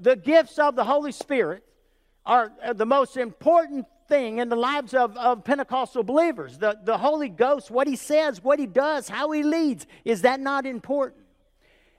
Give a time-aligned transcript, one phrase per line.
[0.00, 1.64] the gifts of the Holy Spirit
[2.24, 6.58] are the most important thing in the lives of, of Pentecostal believers.
[6.58, 10.40] The, the Holy Ghost, what he says, what he does, how he leads, is that
[10.40, 11.24] not important?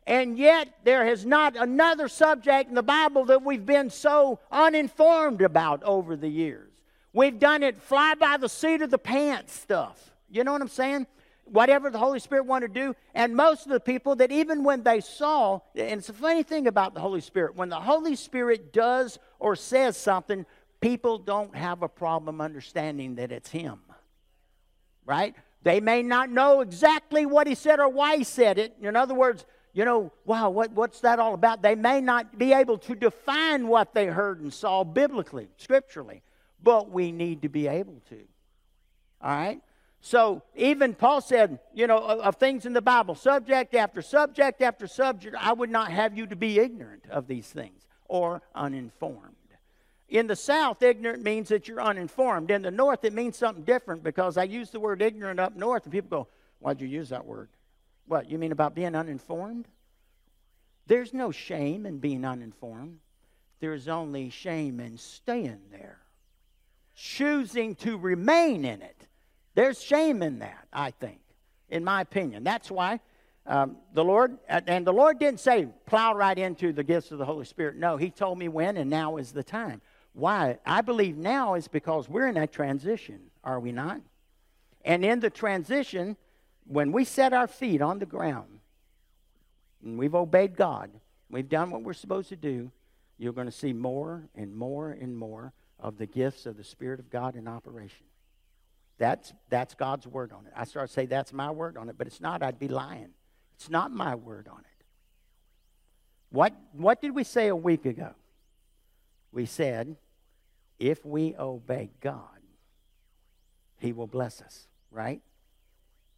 [0.08, 5.42] And yet, there is not another subject in the Bible that we've been so uninformed
[5.42, 6.72] about over the years.
[7.14, 10.12] We've done it fly by the seat of the pants stuff.
[10.30, 11.06] You know what I'm saying?
[11.52, 12.96] Whatever the Holy Spirit wanted to do.
[13.14, 16.68] And most of the people that even when they saw, and it's a funny thing
[16.68, 20.46] about the Holy Spirit, when the Holy Spirit does or says something,
[20.82, 23.80] people don't have a problem understanding that it's Him.
[25.06, 25.36] Right?
[25.64, 28.76] They may not know exactly what He said or why He said it.
[28.82, 31.62] In other words, you know, wow, what, what's that all about?
[31.62, 36.24] They may not be able to define what they heard and saw biblically, scripturally
[36.62, 38.20] but we need to be able to.
[39.22, 39.62] All right?
[40.02, 44.62] So even Paul said, you know, of, of, things in the Bible, subject after subject
[44.62, 49.36] after subject, I would not have you to be ignorant of these things or uninformed.
[50.08, 52.50] In the South, ignorant means that you're uninformed.
[52.50, 55.84] In the North, it means something different because I use the word ignorant up north,
[55.84, 56.28] and people go,
[56.60, 57.50] Why'd you use that word?
[58.08, 59.68] What, you mean about being uninformed?
[60.88, 63.00] There's no shame in being uninformed,
[63.60, 66.00] there's only shame in staying there
[67.00, 69.08] choosing to remain in it.
[69.60, 71.20] There's shame in that, I think,
[71.68, 72.46] in my opinion.
[72.46, 73.02] That's why
[73.46, 77.26] um, the Lord, and the Lord didn't say plow right into the gifts of the
[77.26, 77.76] Holy Spirit.
[77.76, 79.82] No, He told me when, and now is the time.
[80.14, 80.60] Why?
[80.66, 84.00] I believe now is because we're in a transition, are we not?
[84.86, 86.16] And in the transition,
[86.66, 88.62] when we set our feet on the ground
[89.84, 90.90] and we've obeyed God,
[91.30, 92.72] we've done what we're supposed to do,
[93.18, 97.02] you're going to see more and more and more of the gifts of the Spirit
[97.02, 98.06] of God in operation.
[99.00, 100.54] That's, that's God's word on it.
[100.56, 102.44] I start to say that's my word on it, but it's not.
[102.44, 103.10] I'd be lying.
[103.56, 104.86] It's not my word on it.
[106.32, 108.12] What, what did we say a week ago?
[109.32, 109.96] We said,
[110.80, 112.40] if we obey God,
[113.80, 115.22] He will bless us, right?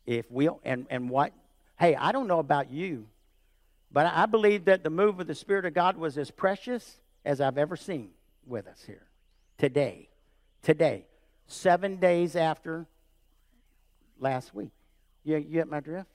[0.05, 1.33] If we and and what?
[1.79, 3.07] Hey, I don't know about you,
[3.91, 7.41] but I believe that the move of the Spirit of God was as precious as
[7.41, 8.09] I've ever seen
[8.45, 9.05] with us here
[9.57, 10.09] today.
[10.63, 11.05] Today.
[11.51, 12.85] Seven days after
[14.19, 14.71] last week.
[15.25, 16.09] You, you get my drift?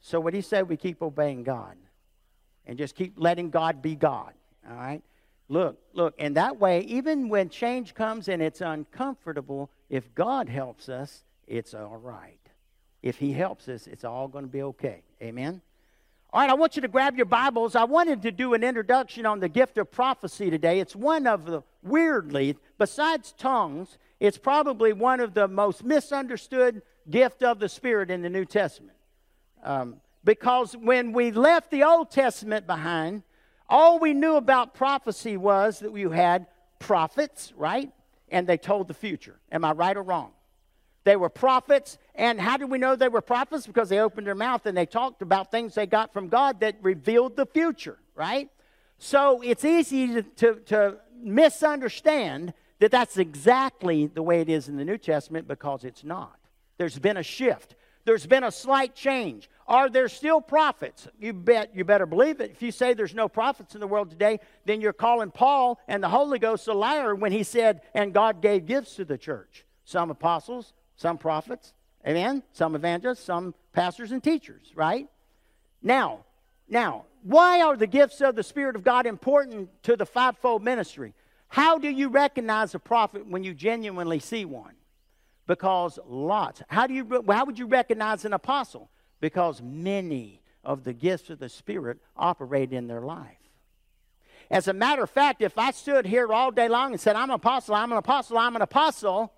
[0.00, 1.76] So, what he said, we keep obeying God
[2.64, 4.34] and just keep letting God be God.
[4.70, 5.02] All right?
[5.48, 10.88] Look, look, and that way, even when change comes and it's uncomfortable, if God helps
[10.88, 12.38] us, it's all right.
[13.02, 15.02] If He helps us, it's all going to be okay.
[15.20, 15.60] Amen?
[16.32, 17.74] All right, I want you to grab your Bibles.
[17.74, 20.78] I wanted to do an introduction on the gift of prophecy today.
[20.78, 27.42] It's one of the, weirdly, besides tongues, it's probably one of the most misunderstood gift
[27.42, 28.96] of the Spirit in the New Testament.
[29.62, 33.22] Um, because when we left the Old Testament behind,
[33.68, 36.46] all we knew about prophecy was that you had
[36.78, 37.90] prophets, right?
[38.28, 39.38] And they told the future.
[39.52, 40.32] Am I right or wrong?
[41.04, 41.98] They were prophets.
[42.16, 43.66] And how do we know they were prophets?
[43.66, 46.76] Because they opened their mouth and they talked about things they got from God that
[46.82, 48.50] revealed the future, right?
[48.98, 54.76] So it's easy to, to, to misunderstand that that's exactly the way it is in
[54.76, 56.38] the New Testament because it's not.
[56.78, 57.74] There's been a shift.
[58.04, 59.50] There's been a slight change.
[59.66, 61.08] Are there still prophets?
[61.18, 62.52] You bet you better believe it.
[62.52, 66.02] If you say there's no prophets in the world today, then you're calling Paul and
[66.02, 69.64] the Holy Ghost a liar when he said, and God gave gifts to the church.
[69.84, 71.74] Some apostles, some prophets,
[72.06, 75.08] amen, some evangelists, some pastors and teachers, right?
[75.82, 76.24] Now,
[76.68, 81.12] now, why are the gifts of the Spirit of God important to the fivefold ministry?
[81.48, 84.74] How do you recognize a prophet when you genuinely see one?
[85.46, 86.62] Because lots.
[86.68, 88.90] How do you how would you recognize an apostle?
[89.20, 93.38] Because many of the gifts of the Spirit operate in their life.
[94.50, 97.30] As a matter of fact, if I stood here all day long and said, I'm
[97.30, 99.32] an apostle, I'm an apostle, I'm an apostle,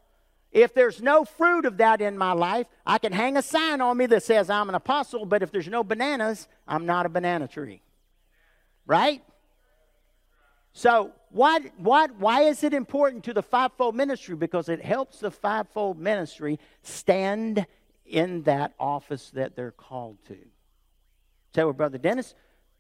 [0.51, 3.97] if there's no fruit of that in my life, I can hang a sign on
[3.97, 7.49] me that says I'm an apostle, but if there's no bananas, I'm not a banana
[7.49, 7.83] tree.
[8.87, 9.23] Right?
[10.73, 14.37] So, what, what, why is it important to the fivefold ministry?
[14.37, 17.67] Because it helps the fivefold ministry stand
[18.07, 20.37] in that office that they're called to.
[21.55, 22.35] Say, well, Brother Dennis,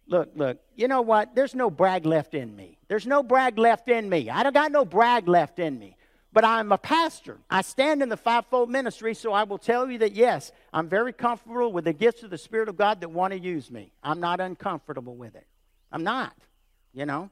[0.06, 1.34] look, look, you know what?
[1.34, 2.78] There's no brag left in me.
[2.88, 4.30] There's no brag left in me.
[4.30, 5.96] I don't got no brag left in me.
[6.32, 7.38] But I'm a pastor.
[7.48, 11.12] I stand in the fivefold ministry, so I will tell you that yes, I'm very
[11.12, 13.92] comfortable with the gifts of the Spirit of God that want to use me.
[14.02, 15.46] I'm not uncomfortable with it.
[15.90, 16.36] I'm not,
[16.92, 17.30] you know.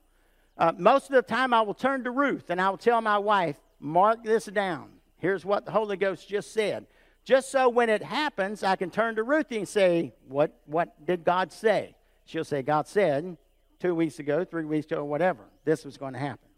[0.58, 3.18] Uh, most of the time, I will turn to Ruth and I will tell my
[3.18, 4.88] wife, mark this down.
[5.18, 6.86] Here's what the Holy Ghost just said.
[7.24, 11.24] Just so when it happens, I can turn to Ruth and say, what, what did
[11.24, 11.96] God say?
[12.24, 13.36] She'll say, God said,
[13.80, 15.44] two weeks ago, three weeks ago, whatever.
[15.64, 16.48] This was going to happen.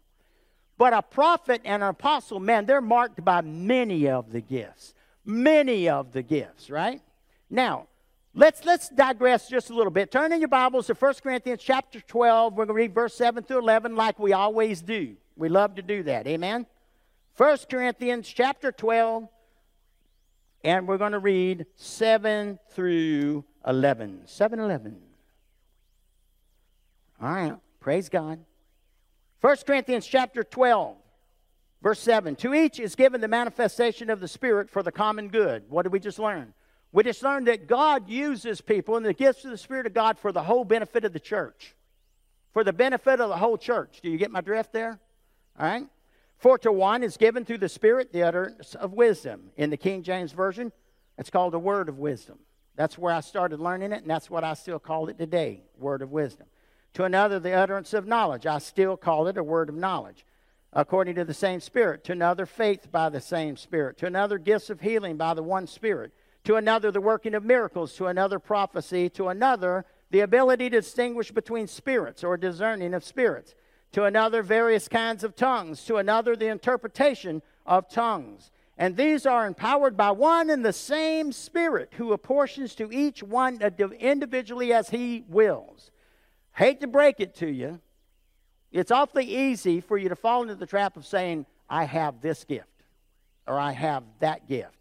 [0.77, 4.93] But a prophet and an apostle, man, they're marked by many of the gifts.
[5.25, 7.01] Many of the gifts, right?
[7.49, 7.87] Now,
[8.39, 10.11] let's let's digress just a little bit.
[10.11, 12.53] Turn in your Bibles to 1 Corinthians chapter 12.
[12.53, 15.17] We're going to read verse 7 through 11 like we always do.
[15.35, 16.25] We love to do that.
[16.25, 16.65] Amen.
[17.35, 19.27] 1 Corinthians chapter 12
[20.63, 24.21] and we're going to read 7 through 11.
[24.25, 24.97] 7 11.
[27.21, 27.57] All right.
[27.81, 28.39] Praise God.
[29.41, 30.95] 1 Corinthians chapter 12,
[31.81, 32.35] verse 7.
[32.37, 35.63] To each is given the manifestation of the Spirit for the common good.
[35.69, 36.53] What did we just learn?
[36.91, 40.17] We just learned that God uses people and the gifts of the Spirit of God
[40.17, 41.75] for the whole benefit of the church.
[42.51, 43.99] For the benefit of the whole church.
[44.01, 44.99] Do you get my drift there?
[45.59, 45.85] All right?
[46.37, 49.51] For to one is given through the Spirit the utterance of wisdom.
[49.57, 50.71] In the King James Version,
[51.17, 52.39] it's called the word of wisdom.
[52.75, 56.01] That's where I started learning it, and that's what I still call it today word
[56.01, 56.47] of wisdom.
[56.93, 58.45] To another, the utterance of knowledge.
[58.45, 60.25] I still call it a word of knowledge,
[60.71, 62.03] according to the same Spirit.
[62.05, 63.97] To another, faith by the same Spirit.
[63.97, 66.13] To another, gifts of healing by the one Spirit.
[66.49, 67.93] To another, the working of miracles.
[67.97, 69.07] To another, prophecy.
[69.09, 73.53] To another, the ability to distinguish between spirits or discerning of spirits.
[73.91, 75.85] To another, various kinds of tongues.
[75.85, 78.49] To another, the interpretation of tongues.
[78.79, 83.61] And these are empowered by one and the same Spirit, who apportions to each one
[83.99, 85.91] individually as he wills.
[86.53, 87.79] Hate to break it to you,
[88.71, 92.43] it's awfully easy for you to fall into the trap of saying, I have this
[92.43, 92.85] gift
[93.45, 94.78] or I have that gift.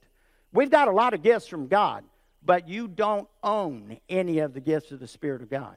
[0.53, 2.05] We've got a lot of gifts from God,
[2.45, 5.77] but you don't own any of the gifts of the Spirit of God.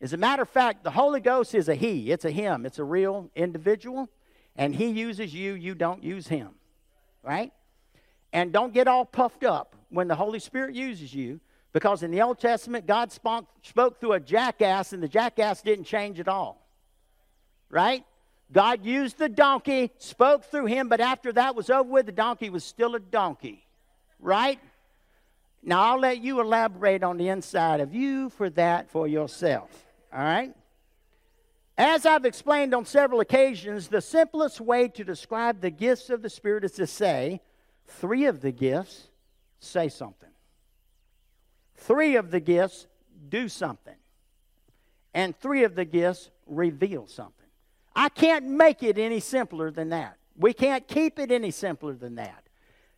[0.00, 2.78] As a matter of fact, the Holy Ghost is a He, it's a Him, it's
[2.78, 4.08] a real individual,
[4.54, 6.50] and He uses you, you don't use Him.
[7.22, 7.52] Right?
[8.32, 11.40] And don't get all puffed up when the Holy Spirit uses you
[11.74, 15.84] because in the Old Testament, God spoke, spoke through a jackass, and the jackass didn't
[15.84, 16.64] change at all.
[17.68, 18.04] Right?
[18.52, 22.50] God used the donkey, spoke through him, but after that was over with, the donkey
[22.50, 23.66] was still a donkey.
[24.20, 24.60] Right?
[25.62, 29.70] Now, I'll let you elaborate on the inside of you for that for yourself.
[30.12, 30.54] All right?
[31.76, 36.30] As I've explained on several occasions, the simplest way to describe the gifts of the
[36.30, 37.40] Spirit is to say,
[37.86, 39.08] three of the gifts
[39.58, 40.28] say something.
[41.76, 42.86] Three of the gifts
[43.28, 43.96] do something,
[45.12, 47.43] and three of the gifts reveal something.
[47.96, 50.16] I can't make it any simpler than that.
[50.36, 52.44] We can't keep it any simpler than that.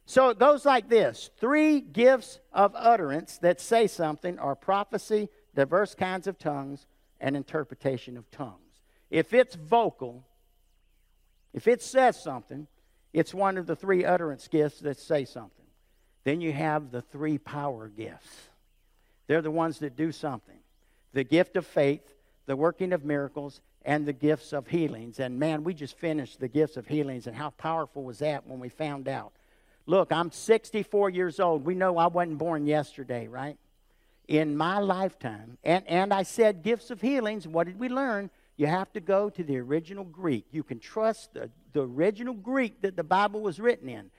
[0.06, 5.94] So it goes like this three gifts of utterance that say something are prophecy, diverse
[5.94, 6.86] kinds of tongues,
[7.20, 8.80] and interpretation of tongues.
[9.10, 10.24] If it's vocal,
[11.52, 12.66] if it says something,
[13.12, 15.64] it's one of the three utterance gifts that say something.
[16.24, 18.48] Then you have the three power gifts.
[19.26, 20.58] They're the ones that do something.
[21.12, 22.02] The gift of faith,
[22.46, 25.20] the working of miracles, and the gifts of healings.
[25.20, 28.58] And man, we just finished the gifts of healings, and how powerful was that when
[28.58, 29.32] we found out?
[29.86, 31.64] Look, I'm 64 years old.
[31.64, 33.56] We know I wasn't born yesterday, right?
[34.26, 38.28] In my lifetime, and, and I said gifts of healings, what did we learn?
[38.56, 40.46] You have to go to the original Greek.
[40.50, 44.10] You can trust the, the original Greek that the Bible was written in.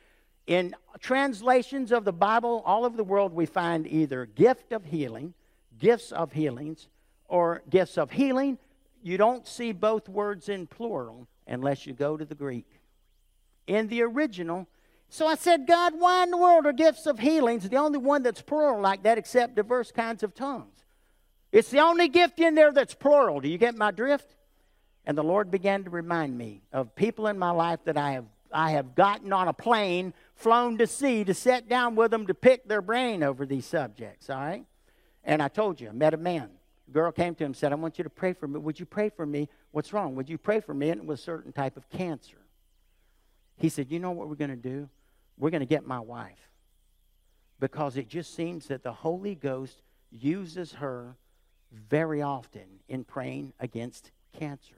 [0.46, 5.34] In translations of the Bible all over the world, we find either gift of healing,
[5.78, 6.88] gifts of healings,
[7.28, 8.58] or gifts of healing.
[9.07, 12.68] You don't see both words in plural unless you go to the Greek.
[13.66, 14.68] In the original,
[15.07, 18.21] so I said, God, why in the world are gifts of healings the only one
[18.21, 20.83] that's plural like that except diverse kinds of tongues?
[21.54, 23.40] It's the only gift in there that's plural.
[23.40, 24.35] Do you get my drift?
[25.06, 28.26] And the Lord began to remind me of people in my life that I have
[28.52, 32.33] I have gotten on a plane, flown to sea to sit down with them to
[32.33, 34.66] pick their brain over these subjects, all right?
[35.23, 36.56] And I told you, I met a man.
[36.92, 38.60] Girl came to him and said, I want you to pray for me.
[38.60, 39.50] Would you pray for me?
[39.72, 40.16] What's wrong?
[40.16, 40.90] Would you pray for me?
[40.90, 42.38] And it was a certain type of cancer.
[43.58, 44.90] He said, You know what we're going to do?
[45.38, 46.52] We're going to get my wife.
[47.60, 51.18] Because it just seems that the Holy Ghost uses her
[51.72, 54.78] very often in praying against cancers.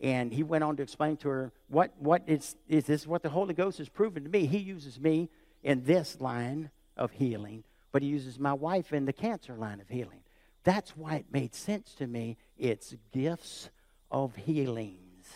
[0.00, 3.28] And he went on to explain to her what, what is, is this what the
[3.28, 4.46] Holy Ghost has proven to me.
[4.46, 5.28] He uses me
[5.62, 9.88] in this line of healing, but he uses my wife in the cancer line of
[9.88, 10.20] healing.
[10.64, 12.36] That's why it made sense to me.
[12.56, 13.70] It's gifts
[14.10, 15.26] of healings.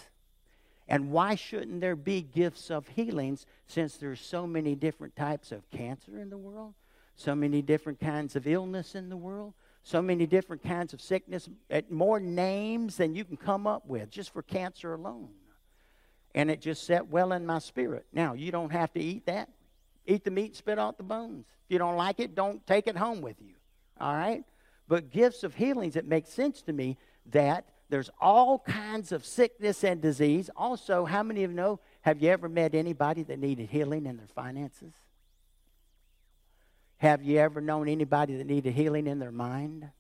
[0.88, 5.70] And why shouldn't there be gifts of healings since there's so many different types of
[5.70, 6.74] cancer in the world,
[7.14, 11.48] so many different kinds of illness in the world, so many different kinds of sickness,
[11.70, 15.30] at more names than you can come up with just for cancer alone.
[16.34, 18.06] And it just set well in my spirit.
[18.12, 19.50] Now, you don't have to eat that.
[20.06, 21.46] Eat the meat, spit out the bones.
[21.66, 23.54] If you don't like it, don't take it home with you.
[24.00, 24.44] All right?
[24.88, 26.96] But gifts of healings, it makes sense to me
[27.30, 30.48] that there's all kinds of sickness and disease.
[30.56, 34.16] Also, how many of you know, have you ever met anybody that needed healing in
[34.16, 34.92] their finances?
[36.96, 39.90] Have you ever known anybody that needed healing in their mind?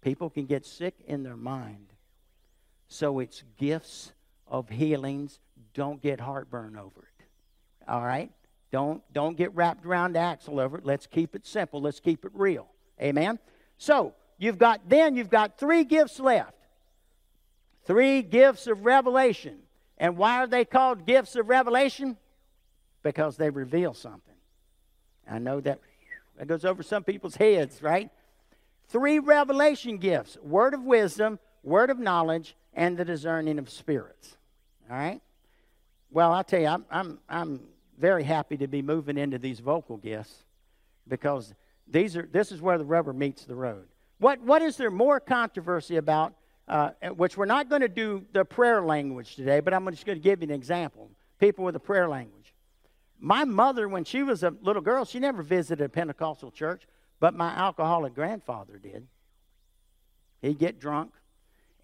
[0.00, 1.86] People can get sick in their mind.
[2.88, 4.12] So it's gifts
[4.46, 5.38] of healings.
[5.72, 7.26] Don't get heartburn over it.
[7.88, 8.30] All right?
[8.72, 10.84] Don't, don't get wrapped around the axle over it.
[10.84, 11.80] Let's keep it simple.
[11.80, 12.66] Let's keep it real.
[13.00, 13.38] Amen?
[13.78, 16.56] So, you've got, then you've got three gifts left.
[17.84, 19.58] Three gifts of revelation.
[19.98, 22.16] And why are they called gifts of revelation?
[23.02, 24.34] Because they reveal something.
[25.30, 25.80] I know that
[26.36, 28.10] that goes over some people's heads, right?
[28.88, 34.36] Three revelation gifts word of wisdom, word of knowledge, and the discerning of spirits.
[34.90, 35.20] All right?
[36.10, 37.60] Well, I'll tell you, I'm, I'm, I'm
[37.98, 40.44] very happy to be moving into these vocal gifts
[41.08, 41.54] because
[41.86, 43.86] these are, this is where the rubber meets the road.
[44.18, 46.34] What, what is there more controversy about,
[46.66, 50.18] uh, which we're not going to do the prayer language today, but I'm just going
[50.18, 51.10] to give you an example.
[51.38, 52.54] People with a prayer language.
[53.20, 56.86] My mother, when she was a little girl, she never visited a Pentecostal church,
[57.20, 59.06] but my alcoholic grandfather did.
[60.42, 61.12] He'd get drunk,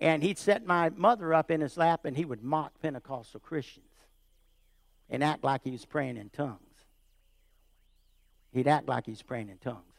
[0.01, 3.87] and he'd set my mother up in his lap, and he would mock Pentecostal Christians
[5.09, 6.59] and act like he was praying in tongues.
[8.53, 9.90] He'd act like he's praying in tongues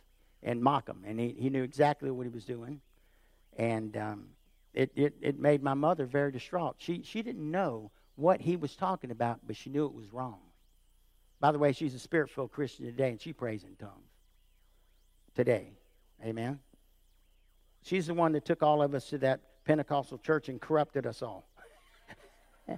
[0.43, 1.03] and mock him.
[1.05, 2.81] And he, he knew exactly what he was doing.
[3.57, 4.25] And um,
[4.73, 6.75] it, it, it made my mother very distraught.
[6.77, 10.39] She, she didn't know what he was talking about, but she knew it was wrong.
[11.39, 14.11] By the way, she's a spirit filled Christian today, and she prays in tongues
[15.35, 15.71] today.
[16.23, 16.59] Amen.
[17.83, 21.23] She's the one that took all of us to that Pentecostal church and corrupted us
[21.23, 21.47] all.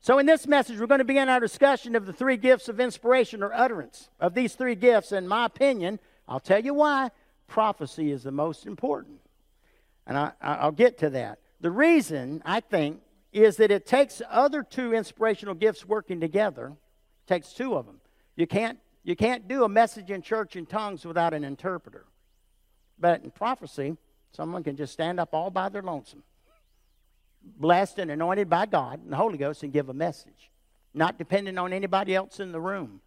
[0.00, 2.80] so, in this message, we're going to begin our discussion of the three gifts of
[2.80, 4.08] inspiration or utterance.
[4.18, 5.98] Of these three gifts, in my opinion,
[6.30, 7.10] I'll tell you why
[7.48, 9.18] prophecy is the most important.
[10.06, 11.40] And I, will get to that.
[11.60, 13.00] The reason, I think,
[13.32, 16.68] is that it takes other two inspirational gifts working together.
[16.68, 18.00] It takes two of them.
[18.36, 22.06] You can't, you can't do a message in church in tongues without an interpreter.
[22.98, 23.96] But in prophecy,
[24.32, 26.22] someone can just stand up all by their lonesome,
[27.42, 30.50] blessed and anointed by God and the Holy Ghost, and give a message,
[30.94, 33.00] not depending on anybody else in the room.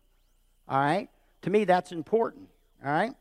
[0.67, 1.09] All right?
[1.43, 2.49] To me, that's important.
[2.83, 3.13] All right?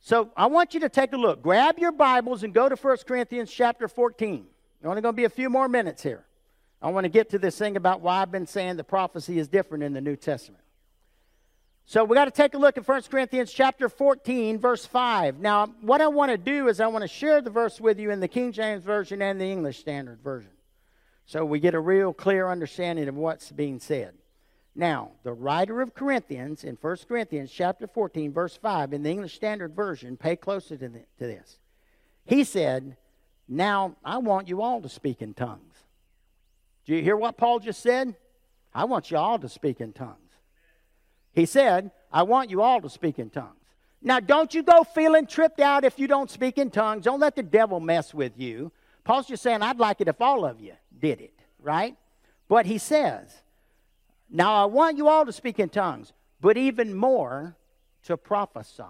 [0.00, 1.42] So I want you to take a look.
[1.42, 4.46] Grab your Bibles and go to 1 Corinthians chapter 14.
[4.80, 6.24] There's only going to be a few more minutes here.
[6.80, 9.48] I want to get to this thing about why I've been saying the prophecy is
[9.48, 10.62] different in the New Testament.
[11.84, 15.40] So we got to take a look at 1 Corinthians chapter 14, verse 5.
[15.40, 18.10] Now, what I want to do is I want to share the verse with you
[18.10, 20.50] in the King James Version and the English Standard Version.
[21.24, 24.14] So we get a real clear understanding of what's being said.
[24.78, 29.34] Now, the writer of Corinthians in 1 Corinthians chapter 14, verse 5, in the English
[29.34, 31.58] Standard Version, pay closer to, the, to this.
[32.24, 32.96] He said,
[33.48, 35.74] Now I want you all to speak in tongues.
[36.86, 38.14] Do you hear what Paul just said?
[38.72, 40.30] I want you all to speak in tongues.
[41.32, 43.56] He said, I want you all to speak in tongues.
[44.00, 47.04] Now, don't you go feeling tripped out if you don't speak in tongues.
[47.04, 48.70] Don't let the devil mess with you.
[49.02, 51.96] Paul's just saying, I'd like it if all of you did it, right?
[52.46, 53.42] But he says,
[54.30, 57.56] now I want you all to speak in tongues, but even more
[58.04, 58.82] to prophesy.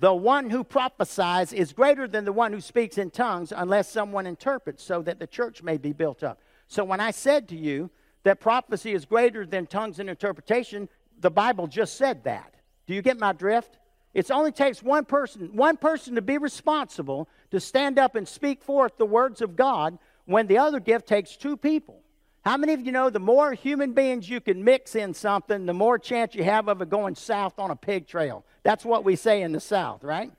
[0.00, 4.26] The one who prophesies is greater than the one who speaks in tongues unless someone
[4.26, 6.40] interprets so that the church may be built up.
[6.68, 7.90] So when I said to you
[8.22, 10.88] that prophecy is greater than tongues and interpretation,
[11.18, 12.54] the Bible just said that.
[12.86, 13.78] Do you get my drift?
[14.14, 18.62] It only takes one person, one person to be responsible to stand up and speak
[18.62, 22.02] forth the words of God when the other gift takes two people.
[22.48, 25.74] How many of you know the more human beings you can mix in something, the
[25.74, 28.42] more chance you have of it going south on a pig trail?
[28.62, 30.32] That's what we say in the South, right?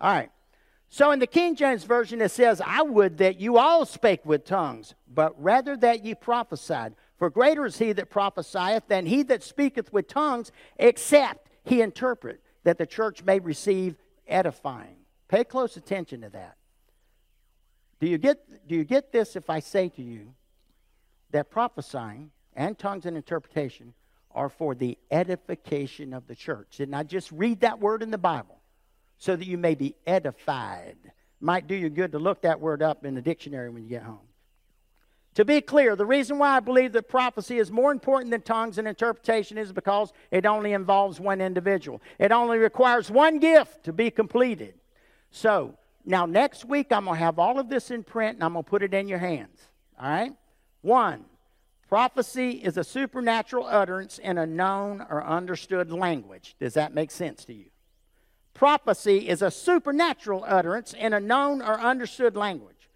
[0.00, 0.30] All right.
[0.88, 4.46] So in the King James Version, it says, I would that you all spake with
[4.46, 6.94] tongues, but rather that ye prophesied.
[7.18, 12.40] For greater is he that prophesieth than he that speaketh with tongues, except he interpret,
[12.64, 14.96] that the church may receive edifying.
[15.28, 16.56] Pay close attention to that.
[18.00, 20.32] Do you get, do you get this if I say to you,
[21.32, 23.94] that prophesying and tongues and interpretation
[24.32, 26.76] are for the edification of the church.
[26.78, 28.58] Didn't I just read that word in the Bible?
[29.18, 30.96] So that you may be edified.
[31.40, 34.02] Might do you good to look that word up in the dictionary when you get
[34.02, 34.20] home.
[35.34, 38.78] To be clear, the reason why I believe that prophecy is more important than tongues
[38.78, 42.02] and interpretation is because it only involves one individual.
[42.18, 44.74] It only requires one gift to be completed.
[45.30, 48.54] So, now next week I'm going to have all of this in print and I'm
[48.54, 49.60] going to put it in your hands.
[50.00, 50.32] All right?
[50.82, 51.24] One,
[51.90, 56.54] Prophecy is a supernatural utterance in a known or understood language.
[56.60, 57.64] Does that make sense to you?
[58.54, 62.88] Prophecy is a supernatural utterance in a known or understood language.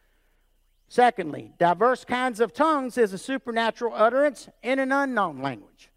[0.87, 5.91] Secondly, diverse kinds of tongues is a supernatural utterance in an unknown language.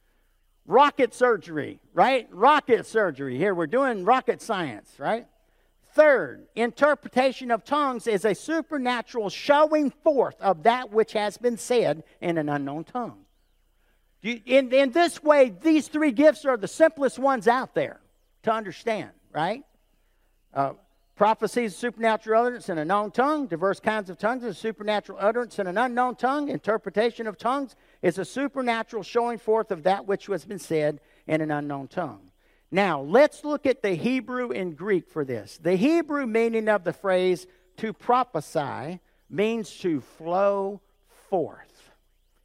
[0.65, 2.27] Rocket surgery, right?
[2.31, 3.37] Rocket surgery.
[3.37, 5.27] Here we're doing rocket science, right?
[5.97, 12.03] Third, interpretation of tongues is a supernatural showing forth of that which has been said
[12.21, 13.25] in an unknown tongue.
[14.21, 17.99] In, in this way, these three gifts are the simplest ones out there
[18.43, 19.63] to understand, right?
[20.53, 20.73] Uh,
[21.15, 23.47] prophecies, supernatural utterance in a known tongue.
[23.47, 26.49] Diverse kinds of tongues is a supernatural utterance in an unknown tongue.
[26.49, 31.41] Interpretation of tongues is a supernatural showing forth of that which has been said in
[31.41, 32.26] an unknown tongue.
[32.69, 35.57] Now, let's look at the Hebrew and Greek for this.
[35.61, 37.47] The Hebrew meaning of the phrase
[37.77, 40.81] to prophesy means to flow
[41.29, 41.91] forth.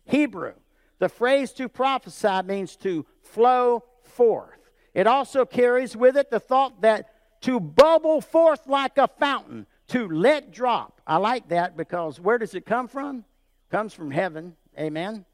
[0.05, 0.55] Hebrew,
[1.01, 4.71] the phrase to prophesy means to flow forth.
[4.95, 7.09] It also carries with it the thought that
[7.43, 11.01] to bubble forth like a fountain, to let drop.
[11.05, 13.25] I like that because where does it come from?
[13.71, 14.55] Comes from heaven.
[14.79, 15.25] Amen.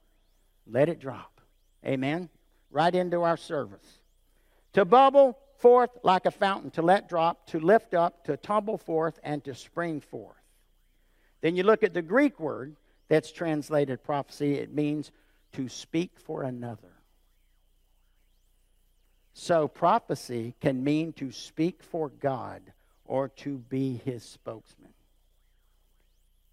[0.66, 1.42] Let it drop.
[1.84, 2.30] Amen.
[2.70, 3.97] Right into our service
[4.78, 9.18] to bubble forth like a fountain, to let drop, to lift up, to tumble forth,
[9.24, 10.36] and to spring forth.
[11.40, 12.76] Then you look at the Greek word
[13.08, 15.10] that's translated prophecy, it means
[15.54, 16.92] to speak for another.
[19.32, 22.62] So prophecy can mean to speak for God
[23.04, 24.94] or to be his spokesman.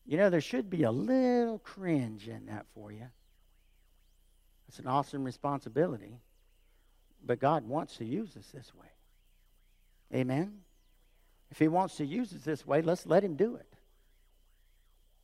[0.07, 3.05] You know, there should be a little cringe in that for you.
[4.67, 6.17] It's an awesome responsibility.
[7.25, 8.87] But God wants to use us this way.
[10.13, 10.59] Amen?
[11.51, 13.73] If He wants to use us this way, let's let Him do it.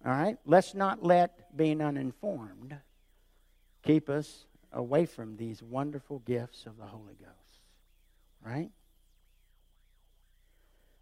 [0.05, 0.37] All right?
[0.45, 2.75] Let's not let being uninformed
[3.83, 7.59] keep us away from these wonderful gifts of the Holy Ghost.
[8.43, 8.71] Right?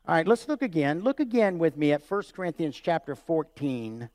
[0.08, 1.02] All right, let's look again.
[1.02, 4.10] Look again with me at 1 Corinthians chapter 14.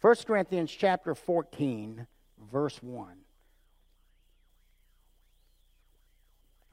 [0.00, 2.06] 1 Corinthians chapter 14,
[2.50, 3.16] verse 1.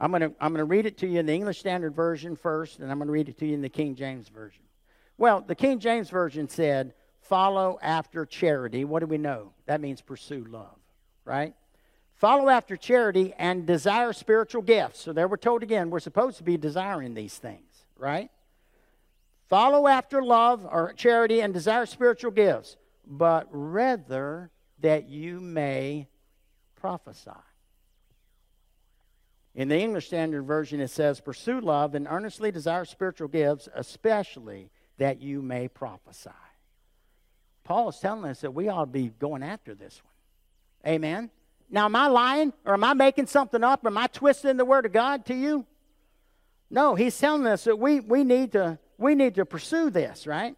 [0.04, 2.36] I'm going to I'm going to read it to you in the English Standard Version
[2.36, 4.60] first, and I'm going to read it to you in the King James Version.
[5.16, 8.84] Well, the King James Version said, follow after charity.
[8.84, 9.52] What do we know?
[9.64, 10.76] That means pursue love,
[11.24, 11.54] right?
[12.16, 15.00] Follow after charity and desire spiritual gifts.
[15.00, 18.30] So there we're told again, we're supposed to be desiring these things, right?
[19.48, 26.08] Follow after love or charity and desire spiritual gifts, but rather that you may
[26.76, 27.30] prophesy.
[29.54, 34.70] In the English Standard Version, it says, Pursue love and earnestly desire spiritual gifts, especially
[34.98, 36.30] that you may prophesy.
[37.62, 40.92] Paul is telling us that we ought to be going after this one.
[40.94, 41.30] Amen.
[41.70, 43.84] Now, am I lying or am I making something up?
[43.84, 45.64] Or am I twisting the word of God to you?
[46.70, 50.56] No, he's telling us that we, we, need to, we need to pursue this, right?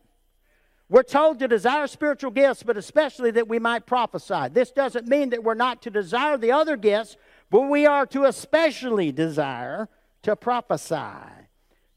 [0.88, 4.48] We're told to desire spiritual gifts, but especially that we might prophesy.
[4.52, 7.16] This doesn't mean that we're not to desire the other gifts,
[7.50, 9.88] but we are to especially desire
[10.22, 10.96] to prophesy.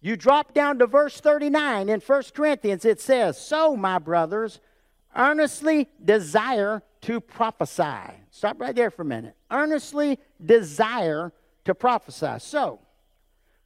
[0.02, 4.60] You drop down to verse 39 in 1 Corinthians, it says, So, my brothers,
[5.16, 8.14] earnestly desire to prophesy.
[8.32, 9.36] Stop right there for a minute.
[9.52, 11.34] Earnestly desire
[11.66, 12.36] to prophesy.
[12.40, 12.80] So,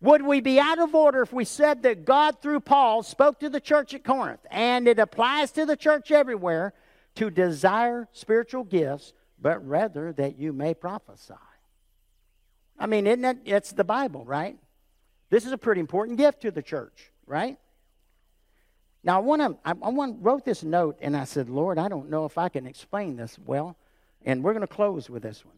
[0.01, 3.49] would we be out of order if we said that God, through Paul, spoke to
[3.49, 6.73] the church at Corinth, and it applies to the church everywhere
[7.15, 11.35] to desire spiritual gifts, but rather that you may prophesy?
[12.79, 14.57] I mean, isn't that, it's the Bible, right?
[15.29, 17.57] This is a pretty important gift to the church, right?
[19.03, 22.09] Now, I, wanna, I, I want, wrote this note and I said, Lord, I don't
[22.09, 23.77] know if I can explain this well.
[24.25, 25.55] And we're going to close with this one.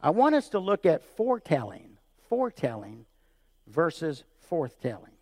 [0.00, 1.96] I want us to look at foretelling,
[2.28, 3.06] foretelling
[3.68, 5.14] versus forthtelling.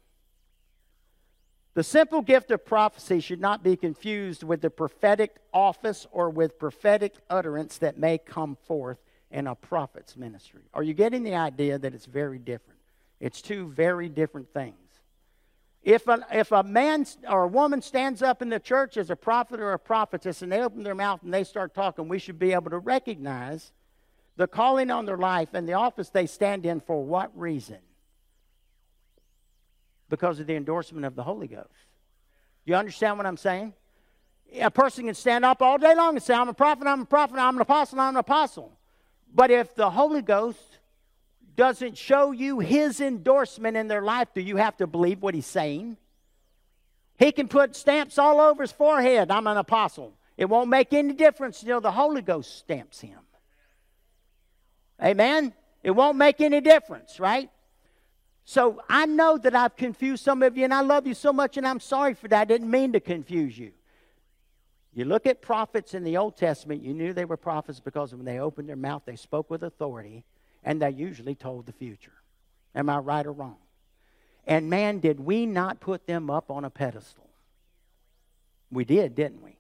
[1.75, 6.59] The simple gift of prophecy should not be confused with the prophetic office or with
[6.59, 8.99] prophetic utterance that may come forth
[9.33, 10.63] and a prophet's ministry.
[10.75, 12.79] Are you getting the idea that it's very different?
[13.19, 14.77] It's two very different things.
[15.83, 19.17] If a, if a man or a woman stands up in the church as a
[19.17, 22.39] prophet or a prophetess and they open their mouth and they start talking, we should
[22.39, 23.73] be able to recognize
[24.37, 27.79] the calling on their life and the office they stand in for what reason?
[30.09, 31.69] Because of the endorsement of the Holy Ghost.
[32.65, 33.73] You understand what I'm saying?
[34.61, 37.07] A person can stand up all day long and say, I'm a prophet, I'm a
[37.07, 38.73] prophet, I'm an apostle, I'm an apostle.
[39.35, 40.79] But if the Holy Ghost
[41.57, 45.47] doesn't show you his endorsement in their life, do you have to believe what he's
[45.47, 45.97] saying?
[47.19, 49.31] He can put stamps all over his forehead.
[49.31, 50.15] I'm an apostle.
[50.37, 53.19] It won't make any difference until the Holy Ghost stamps him.
[55.03, 55.53] Amen?
[55.83, 57.51] It won't make any difference, right?
[58.45, 61.57] So I know that I've confused some of you, and I love you so much,
[61.57, 62.41] and I'm sorry for that.
[62.41, 63.73] I didn't mean to confuse you.
[64.95, 68.25] You look at prophets in the Old Testament, you knew they were prophets because when
[68.25, 70.25] they opened their mouth, they spoke with authority,
[70.63, 72.13] and they usually told the future.
[72.75, 73.57] Am I right or wrong?
[74.47, 77.31] And man, did we not put them up on a pedestal?
[78.71, 79.57] We did, didn't we?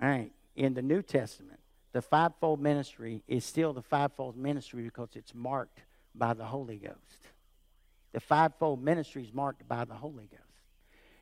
[0.00, 0.30] All right.
[0.54, 1.60] In the New Testament,
[1.92, 5.80] the fivefold ministry is still the fivefold ministry because it's marked
[6.14, 6.96] by the Holy Ghost.
[8.12, 10.47] The fivefold ministry is marked by the Holy Ghost.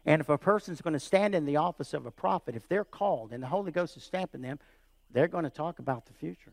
[0.07, 2.85] And if a person's going to stand in the office of a prophet, if they're
[2.85, 4.61] called and the Holy Ghost is stamping them,
[5.11, 6.53] they're going to talk about the future.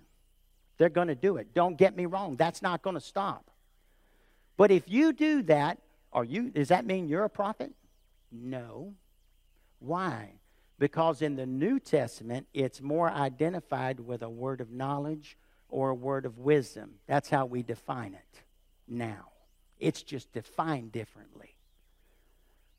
[0.78, 1.54] They're going to do it.
[1.54, 3.52] Don't get me wrong, that's not going to stop.
[4.58, 5.78] But if you do that,
[6.12, 7.72] are you does that mean you're a prophet?
[8.32, 8.94] No.
[9.80, 10.32] Why?
[10.80, 15.38] Because in the New Testament, it's more identified with a word of knowledge
[15.70, 16.96] or a word of wisdom.
[17.08, 18.42] That's how we define it
[18.88, 19.30] now.
[19.80, 21.53] It's just defined differently.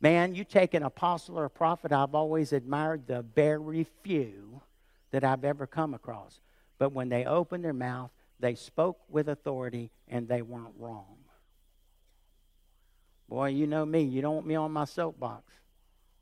[0.05, 4.61] Man, you take an apostle or a prophet, I've always admired the very few
[5.13, 6.41] that I've ever come across.
[6.77, 11.17] But when they opened their mouth, they spoke with authority and they weren't wrong.
[13.31, 15.51] Boy, you know me, you don't want me on my soapbox.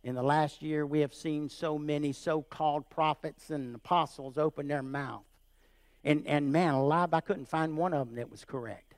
[0.05, 4.68] In the last year, we have seen so many so called prophets and apostles open
[4.68, 5.25] their mouth.
[6.05, 8.95] And, and man, alive, I couldn't find one of them that was correct.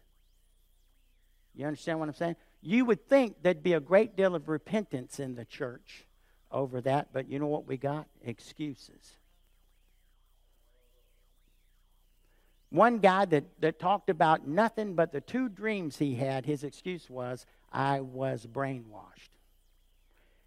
[1.54, 2.36] You understand what I'm saying?
[2.66, 6.06] You would think there'd be a great deal of repentance in the church
[6.50, 8.06] over that, but you know what we got?
[8.24, 9.18] Excuses.
[12.70, 17.10] One guy that, that talked about nothing but the two dreams he had, his excuse
[17.10, 19.30] was, I was brainwashed.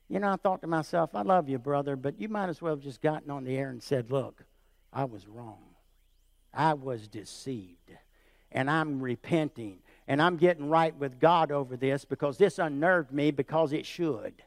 [0.09, 2.73] You know, I thought to myself, I love you, brother, but you might as well
[2.73, 4.43] have just gotten on the air and said, Look,
[4.91, 5.63] I was wrong.
[6.51, 7.91] I was deceived.
[8.51, 13.31] And I'm repenting and I'm getting right with God over this because this unnerved me
[13.31, 14.41] because it should.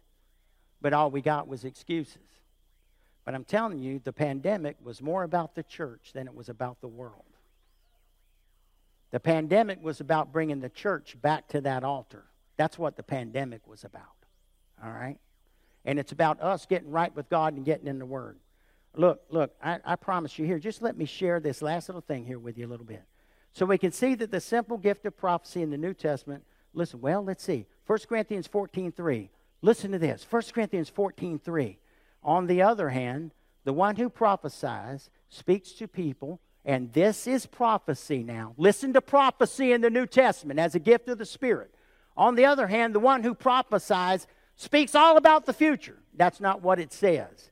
[0.81, 2.17] But all we got was excuses.
[3.25, 6.81] But I'm telling you, the pandemic was more about the church than it was about
[6.81, 7.25] the world.
[9.11, 12.25] The pandemic was about bringing the church back to that altar.
[12.57, 14.03] That's what the pandemic was about.
[14.83, 15.19] All right?
[15.85, 18.39] And it's about us getting right with God and getting in the Word.
[18.95, 22.25] Look, look, I, I promise you here, just let me share this last little thing
[22.25, 23.03] here with you a little bit.
[23.53, 27.01] So we can see that the simple gift of prophecy in the New Testament, listen,
[27.01, 27.67] well, let's see.
[27.87, 29.31] 1 Corinthians 14 3.
[29.63, 31.79] Listen to this 1 Corinthians 14 3.
[32.23, 33.33] On the other hand,
[33.65, 38.55] the one who prophesies speaks to people, and this is prophecy now.
[38.57, 41.75] Listen to prophecy in the New Testament as a gift of the Spirit.
[42.17, 45.97] On the other hand, the one who prophesies speaks all about the future.
[46.15, 47.51] That's not what it says.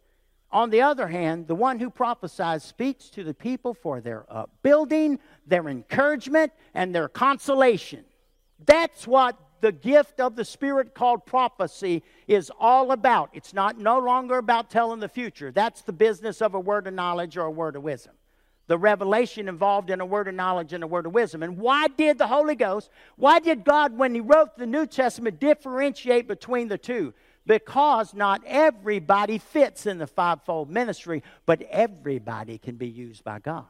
[0.50, 5.18] On the other hand, the one who prophesies speaks to the people for their upbuilding,
[5.48, 8.04] their encouragement, and their consolation.
[8.64, 13.30] That's what the gift of the Spirit called prophecy is all about.
[13.32, 15.50] It's not no longer about telling the future.
[15.50, 18.14] That's the business of a word of knowledge or a word of wisdom.
[18.68, 21.42] The revelation involved in a word of knowledge and a word of wisdom.
[21.42, 25.40] And why did the Holy Ghost, why did God, when He wrote the New Testament,
[25.40, 27.14] differentiate between the two?
[27.48, 33.64] because not everybody fits in the fivefold ministry, but everybody can be used by God.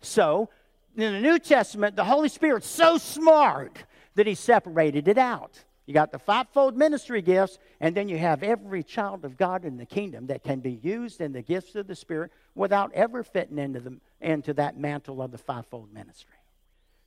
[0.00, 0.48] So,
[0.96, 3.84] in the New Testament, the Holy Spirit's so smart
[4.14, 5.64] that He separated it out.
[5.86, 9.76] You got the fivefold ministry gifts, and then you have every child of God in
[9.76, 13.58] the kingdom that can be used in the gifts of the Spirit without ever fitting
[13.58, 16.36] into, the, into that mantle of the fivefold ministry.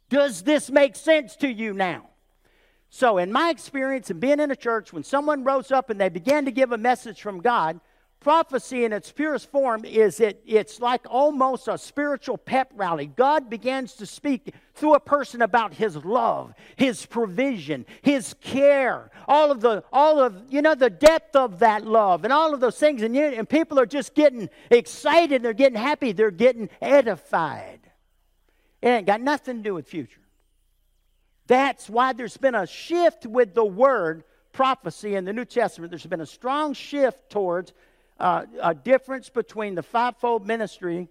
[0.10, 2.10] Does this make sense to you now?
[2.90, 6.10] So, in my experience and being in a church, when someone rose up and they
[6.10, 7.80] began to give a message from God,
[8.24, 13.06] prophecy in its purest form is it, it's like almost a spiritual pep rally.
[13.06, 19.52] God begins to speak through a person about his love, his provision, his care, all
[19.52, 22.78] of the, all of, you know, the depth of that love and all of those
[22.78, 23.02] things.
[23.02, 27.82] And, you, and people are just getting excited, they're getting happy, they're getting edified.
[28.82, 30.22] It ain't got nothing to do with future.
[31.48, 35.92] That's why there's been a shift with the word prophecy in the New Testament.
[35.92, 37.74] There's been a strong shift towards
[38.20, 41.10] uh, a difference between the fivefold ministry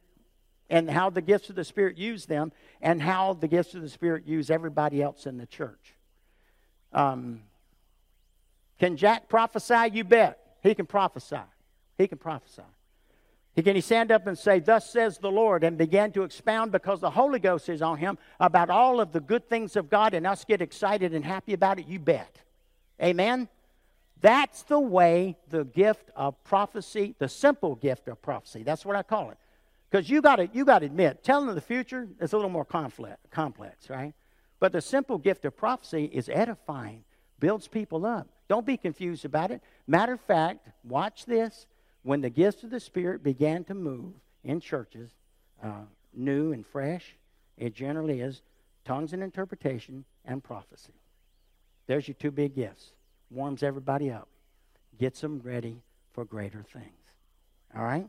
[0.71, 3.89] and how the gifts of the Spirit use them and how the gifts of the
[3.89, 5.95] Spirit use everybody else in the church.
[6.93, 7.43] Um,
[8.79, 9.91] can Jack prophesy?
[9.93, 10.39] You bet.
[10.63, 11.37] He can prophesy.
[11.99, 12.63] He can prophesy.
[13.55, 16.73] He can he stand up and say, Thus says the Lord, and begin to expound
[16.73, 20.15] because the Holy Ghost is on him about all of the good things of God
[20.15, 21.87] and us get excited and happy about it?
[21.87, 22.39] You bet.
[23.01, 23.49] Amen?
[24.23, 29.03] That's the way the gift of prophecy, the simple gift of prophecy, that's what I
[29.03, 29.37] call it.
[29.91, 32.65] Because you got to you got to admit, telling the future is a little more
[32.65, 34.15] complex, complex, right?
[34.59, 37.05] But the simple gift of prophecy is edifying,
[37.41, 38.29] builds people up.
[38.49, 39.61] Don't be confused about it.
[39.87, 41.67] Matter of fact, watch this.
[42.05, 44.13] When the gifts of the Spirit began to move
[44.45, 45.11] in churches,
[45.63, 45.83] uh,
[46.15, 47.15] new and fresh,
[47.57, 48.43] it generally is
[48.85, 50.95] tongues and interpretation and prophecy.
[51.87, 52.91] There's your two big gifts.
[53.33, 54.29] Warms everybody up,
[54.99, 56.87] gets them ready for greater things.
[57.75, 58.09] All right?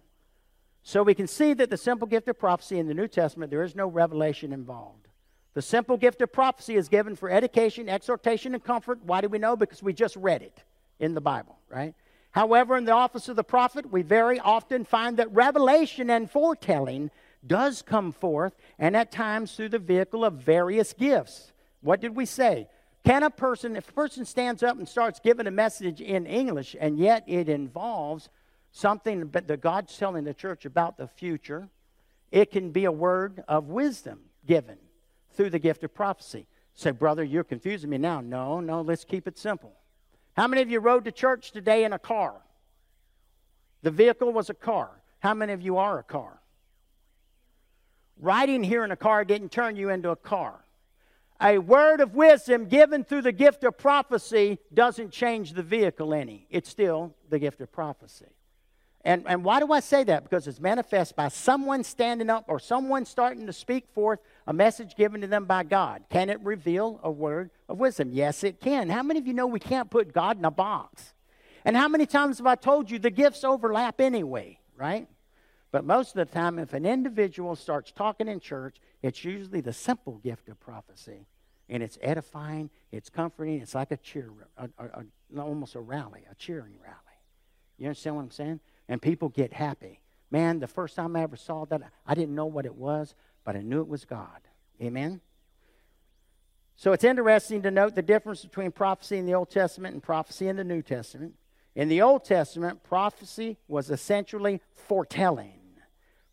[0.83, 3.63] So we can see that the simple gift of prophecy in the New Testament, there
[3.63, 5.07] is no revelation involved.
[5.53, 8.99] The simple gift of prophecy is given for education, exhortation, and comfort.
[9.03, 9.55] Why do we know?
[9.55, 10.63] Because we just read it
[10.99, 11.93] in the Bible, right?
[12.31, 17.11] However, in the office of the prophet, we very often find that revelation and foretelling
[17.45, 21.53] does come forth, and at times through the vehicle of various gifts.
[21.81, 22.67] What did we say?
[23.05, 26.75] Can a person, if a person stands up and starts giving a message in English,
[26.79, 28.29] and yet it involves
[28.71, 31.67] something that God's telling the church about the future,
[32.31, 34.77] it can be a word of wisdom given
[35.33, 36.47] through the gift of prophecy.
[36.75, 38.21] Say, brother, you're confusing me now.
[38.21, 39.73] No, no, let's keep it simple.
[40.35, 42.35] How many of you rode to church today in a car?
[43.83, 44.89] The vehicle was a car.
[45.19, 46.39] How many of you are a car?
[48.19, 50.63] Riding here in a car didn't turn you into a car.
[51.43, 56.47] A word of wisdom given through the gift of prophecy doesn't change the vehicle any.
[56.49, 58.27] It's still the gift of prophecy.
[59.03, 60.23] And, and why do I say that?
[60.23, 64.95] Because it's manifest by someone standing up or someone starting to speak forth a message
[64.95, 66.05] given to them by God.
[66.09, 68.11] Can it reveal a word of wisdom?
[68.13, 68.89] Yes, it can.
[68.89, 71.13] How many of you know we can't put God in a box?
[71.65, 75.09] And how many times have I told you the gifts overlap anyway, right?
[75.73, 79.73] But most of the time, if an individual starts talking in church, it's usually the
[79.73, 81.25] simple gift of prophecy.
[81.69, 84.85] And it's edifying, it's comforting, it's like a cheer, a, a,
[85.35, 86.97] a, almost a rally, a cheering rally.
[87.77, 88.59] You understand what I'm saying?
[88.87, 90.01] And people get happy.
[90.29, 93.55] Man, the first time I ever saw that, I didn't know what it was, but
[93.55, 94.39] I knew it was God.
[94.81, 95.21] Amen?
[96.75, 100.47] So it's interesting to note the difference between prophecy in the Old Testament and prophecy
[100.47, 101.35] in the New Testament.
[101.75, 105.59] In the Old Testament, prophecy was essentially foretelling.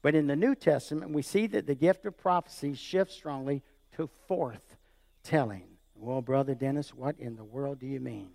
[0.03, 3.63] But in the New Testament, we see that the gift of prophecy shifts strongly
[3.97, 4.70] to forth
[5.31, 5.63] telling.
[5.95, 8.31] Well, Brother Dennis, what in the world do you mean?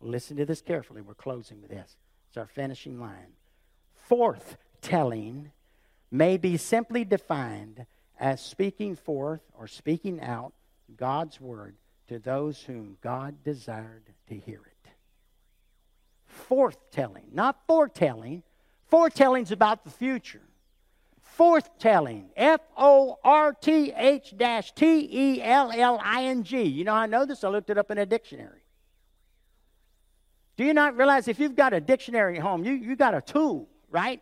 [0.00, 1.00] Listen to this carefully.
[1.00, 1.96] We're closing with this.
[2.28, 3.34] It's our finishing line.
[4.08, 5.52] Forth telling
[6.10, 7.86] may be simply defined
[8.18, 10.52] as speaking forth or speaking out
[10.96, 11.76] God's word
[12.08, 14.90] to those whom God desired to hear it.
[16.26, 18.42] Forth telling, not foretelling.
[18.88, 20.42] Foretelling's about the future
[21.38, 22.26] forthtelling.
[22.36, 24.34] F O R T H
[24.74, 26.62] T E L L I N G.
[26.62, 27.44] You know, I know this.
[27.44, 28.62] I looked it up in a dictionary.
[30.56, 33.22] Do you not realize if you've got a dictionary at home, you, you got a
[33.22, 34.20] tool, right?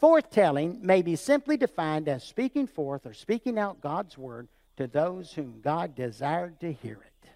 [0.00, 5.32] Forthtelling may be simply defined as speaking forth or speaking out God's word to those
[5.32, 7.28] whom God desired to hear it.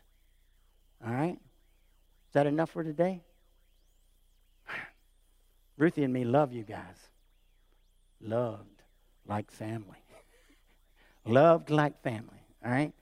[1.07, 1.35] All right?
[1.35, 3.21] Is that enough for today?
[5.77, 7.10] Ruthie and me love you guys
[8.21, 8.83] loved
[9.27, 9.99] like family.
[11.25, 12.93] loved like family, all right?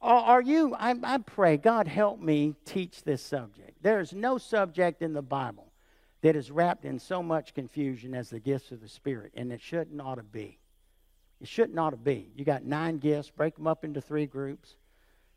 [0.00, 3.82] Are you, I, I pray, God help me teach this subject.
[3.82, 5.72] There is no subject in the Bible
[6.22, 9.60] that is wrapped in so much confusion as the gifts of the Spirit, and it
[9.60, 10.58] shouldn't ought to be.
[11.40, 12.30] It shouldn't ought to be.
[12.36, 14.76] You got nine gifts, break them up into three groups.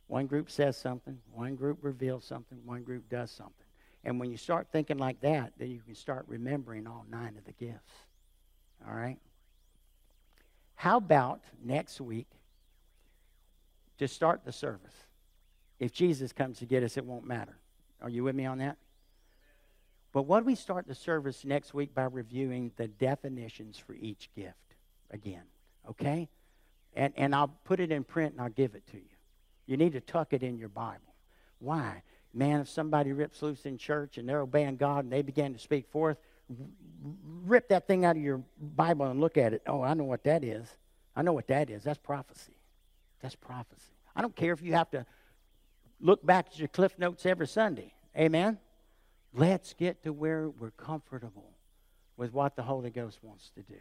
[0.08, 3.54] One group says something, one group reveals something, one group does something.
[4.04, 7.46] And when you start thinking like that, then you can start remembering all nine of
[7.46, 7.92] the gifts.
[8.88, 9.18] All right?
[10.76, 12.28] How about next week
[13.98, 14.96] to start the service?
[15.80, 17.58] If Jesus comes to get us, it won't matter.
[18.02, 18.78] Are you with me on that?
[20.12, 24.56] But what we start the service next week by reviewing the definitions for each gift
[25.12, 25.44] again?
[25.89, 26.30] Okay?
[26.96, 29.04] And, and I'll put it in print and I'll give it to you.
[29.68, 31.13] You need to tuck it in your Bible.
[31.60, 32.02] Why?
[32.34, 35.60] Man, if somebody rips loose in church and they're obeying God and they begin to
[35.60, 36.18] speak forth,
[37.46, 39.62] rip that thing out of your Bible and look at it.
[39.68, 40.68] Oh, I know what that is.
[41.16, 41.84] I know what that is.
[41.84, 42.54] That's prophecy.
[43.22, 43.92] That's prophecy.
[44.16, 45.06] I don't care if you have to
[46.00, 47.94] look back at your cliff notes every Sunday.
[48.18, 48.58] Amen?
[49.34, 51.52] Let's get to where we're comfortable
[52.18, 53.80] with what the Holy Ghost wants to do.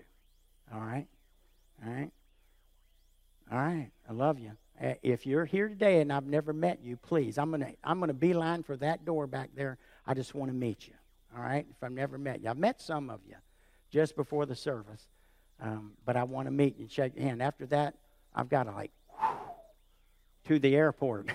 [0.72, 1.06] All right?
[1.84, 2.10] All right?
[3.50, 3.90] All right.
[4.08, 4.52] I love you.
[4.80, 7.98] Uh, if you're here today and I've never met you, please, I'm going to I'm
[7.98, 9.78] going to beeline for that door back there.
[10.06, 10.94] I just want to meet you
[11.36, 11.66] all right?
[11.70, 12.50] If I've never met you.
[12.50, 13.36] I've met some of you
[13.90, 15.08] just before the service,
[15.60, 17.42] um, but I want to meet you and shake your hand.
[17.42, 17.94] After that,
[18.34, 18.92] I've got to like
[20.46, 21.30] to the airport.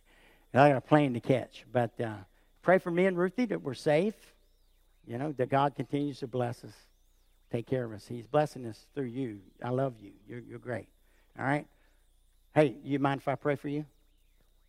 [0.54, 2.14] I got a plane to catch, but uh,
[2.62, 4.14] pray for me and Ruthie that we're safe.
[5.06, 6.74] You know, that God continues to bless us,
[7.50, 8.06] take care of us.
[8.06, 9.40] He's blessing us through you.
[9.64, 10.12] I love you.
[10.28, 10.88] You're, you're great.
[11.38, 11.66] All right?
[12.54, 13.86] Hey, you mind if I pray for you?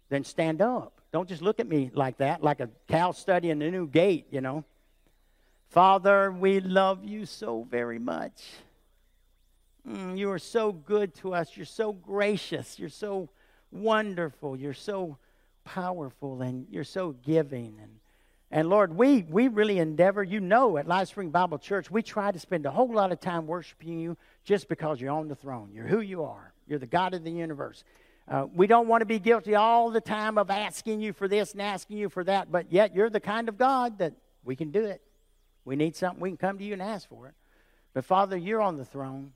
[0.09, 1.01] Then stand up.
[1.11, 4.41] Don't just look at me like that, like a cow studying a new gate, you
[4.41, 4.63] know.
[5.69, 8.43] Father, we love you so very much.
[9.87, 11.55] Mm, you are so good to us.
[11.55, 12.77] You're so gracious.
[12.77, 13.29] You're so
[13.71, 14.57] wonderful.
[14.57, 15.17] You're so
[15.63, 17.77] powerful and you're so giving.
[17.81, 17.99] And,
[18.51, 22.31] and Lord, we, we really endeavor, you know, at Live Spring Bible Church, we try
[22.31, 25.69] to spend a whole lot of time worshiping you just because you're on the throne.
[25.73, 27.83] You're who you are, you're the God of the universe.
[28.29, 31.53] Uh, we don't want to be guilty all the time of asking you for this
[31.53, 34.13] and asking you for that, but yet you're the kind of God that
[34.43, 35.01] we can do it.
[35.65, 37.33] We need something, we can come to you and ask for it.
[37.93, 39.31] But Father, you're on the throne.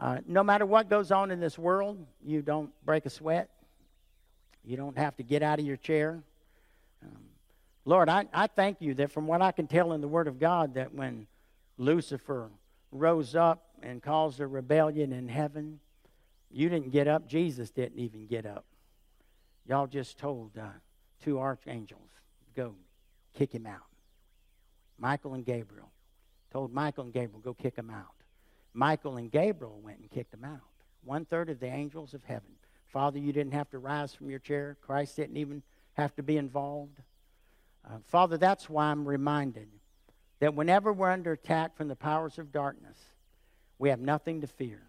[0.00, 3.50] Uh, no matter what goes on in this world, you don't break a sweat.
[4.64, 6.22] You don't have to get out of your chair.
[7.02, 7.22] Um,
[7.84, 10.38] Lord, I, I thank you that from what I can tell in the Word of
[10.38, 11.26] God, that when
[11.76, 12.50] Lucifer
[12.92, 15.80] rose up and caused a rebellion in heaven,
[16.52, 17.28] you didn't get up.
[17.28, 18.64] Jesus didn't even get up.
[19.66, 20.66] Y'all just told uh,
[21.22, 22.08] two archangels,
[22.56, 22.74] go
[23.34, 23.80] kick him out.
[24.98, 25.90] Michael and Gabriel
[26.52, 28.14] told Michael and Gabriel, go kick him out.
[28.74, 30.60] Michael and Gabriel went and kicked him out.
[31.04, 32.50] One third of the angels of heaven.
[32.88, 34.76] Father, you didn't have to rise from your chair.
[34.82, 35.62] Christ didn't even
[35.94, 37.00] have to be involved.
[37.86, 39.68] Uh, Father, that's why I'm reminded
[40.40, 42.98] that whenever we're under attack from the powers of darkness,
[43.78, 44.82] we have nothing to fear.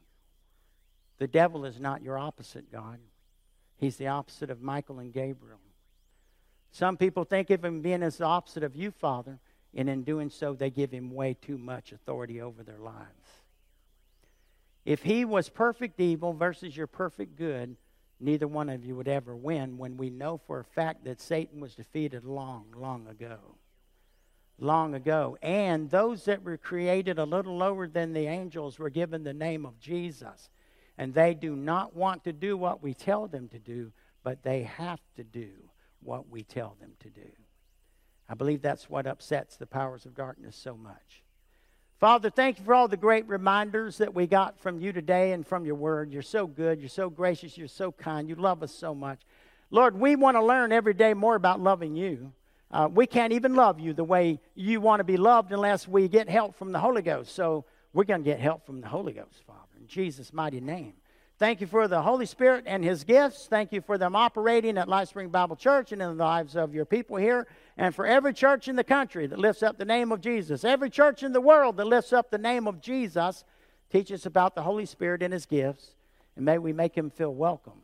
[1.20, 3.00] The devil is not your opposite, God.
[3.78, 5.60] He's the opposite of Michael and Gabriel.
[6.72, 9.40] Some people think of him being as the opposite of you, Father,
[9.76, 13.44] and in doing so, they give him way too much authority over their lives.
[14.86, 17.76] If he was perfect evil versus your perfect good,
[18.20, 21.60] neither one of you would ever win when we know for a fact that Satan
[21.60, 23.38] was defeated long, long ago.
[24.60, 25.38] Long ago.
[25.42, 29.66] And those that were created a little lower than the angels were given the name
[29.66, 30.50] of Jesus.
[30.98, 33.92] And they do not want to do what we tell them to do,
[34.24, 35.50] but they have to do
[36.02, 37.30] what we tell them to do.
[38.30, 41.24] I believe that's what upsets the powers of darkness so much.
[42.00, 45.48] Father, thank you for all the great reminders that we got from you today and
[45.48, 46.12] from your word.
[46.12, 46.80] You're so good.
[46.80, 47.58] You're so gracious.
[47.58, 48.28] You're so kind.
[48.28, 49.22] You love us so much.
[49.72, 52.34] Lord, we want to learn every day more about loving you.
[52.70, 56.08] Uh, we can't even love you the way you want to be loved unless we
[56.08, 57.34] get help from the Holy Ghost.
[57.34, 59.60] So we're going to get help from the Holy Ghost, Father,
[59.94, 60.94] Jesus' mighty name.
[61.38, 63.48] Thank you for the Holy Spirit and His gifts.
[63.48, 66.74] Thank you for them operating at Life Spring Bible Church and in the lives of
[66.74, 67.48] your people here.
[67.78, 70.90] And for every church in the country that lifts up the name of Jesus, every
[70.90, 73.44] church in the world that lifts up the name of Jesus,
[73.92, 75.96] teach us about the Holy Spirit and His gifts.
[76.36, 77.82] And may we make Him feel welcome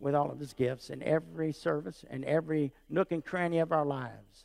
[0.00, 3.86] with all of His gifts in every service and every nook and cranny of our
[3.86, 4.44] lives.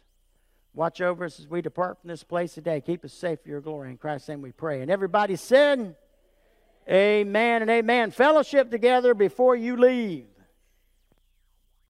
[0.76, 2.82] Watch over us as we depart from this place today.
[2.82, 3.89] Keep us safe for your glory.
[3.89, 4.82] In Christ's name we pray.
[4.82, 5.95] And everybody said,
[6.89, 8.12] Amen and amen.
[8.12, 10.25] Fellowship together before you leave.